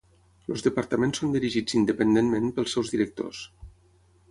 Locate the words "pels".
2.57-2.75